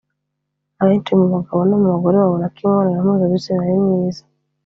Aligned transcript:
Abenshi 0.81 1.11
mu 1.19 1.25
bagabo 1.33 1.61
no 1.69 1.77
mu 1.81 1.87
bagore 1.93 2.15
babona 2.17 2.45
ko 2.55 2.57
imibonano 2.61 3.07
mpuzabitsina 3.09 3.61
ari 3.65 3.79
myiza 3.85 4.23